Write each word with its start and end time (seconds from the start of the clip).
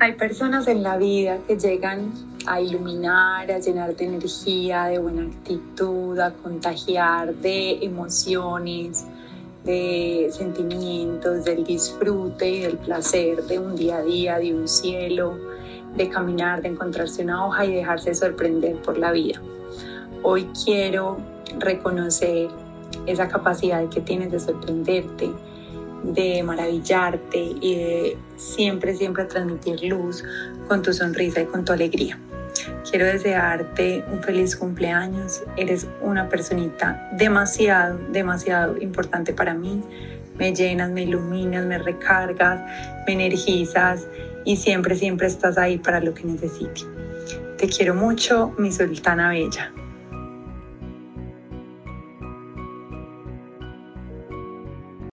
Hay 0.00 0.14
personas 0.14 0.66
en 0.66 0.82
la 0.82 0.96
vida 0.98 1.38
que 1.46 1.56
llegan 1.56 2.12
a 2.46 2.60
iluminar, 2.60 3.50
a 3.50 3.58
llenar 3.58 3.94
de 3.94 4.04
energía, 4.04 4.84
de 4.86 4.98
buena 4.98 5.22
actitud, 5.22 6.18
a 6.18 6.32
contagiar 6.32 7.32
de 7.36 7.78
emociones, 7.84 9.06
de 9.64 10.28
sentimientos, 10.32 11.44
del 11.44 11.64
disfrute 11.64 12.50
y 12.50 12.60
del 12.60 12.76
placer 12.78 13.44
de 13.44 13.58
un 13.58 13.76
día 13.76 13.98
a 13.98 14.02
día, 14.02 14.38
de 14.38 14.52
un 14.52 14.66
cielo, 14.66 15.38
de 15.96 16.08
caminar, 16.08 16.60
de 16.60 16.68
encontrarse 16.68 17.22
una 17.22 17.46
hoja 17.46 17.64
y 17.64 17.74
dejarse 17.74 18.14
sorprender 18.14 18.76
por 18.82 18.98
la 18.98 19.12
vida. 19.12 19.40
Hoy 20.22 20.48
quiero 20.64 21.18
reconocer 21.60 22.48
esa 23.06 23.28
capacidad 23.28 23.88
que 23.88 24.00
tienes 24.00 24.32
de 24.32 24.40
sorprenderte, 24.40 25.30
de 26.12 26.42
maravillarte 26.42 27.38
y 27.38 27.74
de 27.76 28.18
siempre, 28.36 28.94
siempre 28.94 29.24
transmitir 29.24 29.82
luz 29.84 30.22
con 30.68 30.82
tu 30.82 30.92
sonrisa 30.92 31.40
y 31.40 31.46
con 31.46 31.64
tu 31.64 31.72
alegría. 31.72 32.18
Quiero 32.88 33.06
desearte 33.06 34.04
un 34.12 34.22
feliz 34.22 34.56
cumpleaños. 34.56 35.42
Eres 35.56 35.86
una 36.00 36.28
personita 36.28 37.10
demasiado, 37.16 37.98
demasiado 38.10 38.80
importante 38.80 39.32
para 39.32 39.54
mí. 39.54 39.82
Me 40.38 40.54
llenas, 40.54 40.90
me 40.90 41.02
iluminas, 41.02 41.64
me 41.64 41.78
recargas, 41.78 42.60
me 43.06 43.14
energizas 43.14 44.06
y 44.44 44.56
siempre, 44.56 44.96
siempre 44.96 45.26
estás 45.26 45.58
ahí 45.58 45.78
para 45.78 46.00
lo 46.00 46.14
que 46.14 46.24
necesite. 46.24 46.82
Te 47.56 47.68
quiero 47.68 47.94
mucho, 47.94 48.52
mi 48.58 48.72
sultana 48.72 49.30
bella. 49.30 49.72